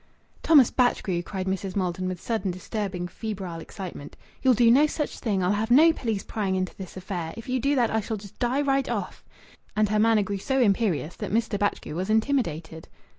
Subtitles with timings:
[0.41, 1.75] "Thomas Batchgrew!" cried Mrs.
[1.75, 4.17] Maldon with sudden disturbing febrile excitement.
[4.41, 5.43] "You'll do no such thing.
[5.43, 7.35] I'll have no police prying into this affair.
[7.37, 9.23] If you do that I shall just die right off."
[9.75, 11.59] And her manner grew so imperious that Mr.
[11.59, 12.87] Batchgrew was intimidated.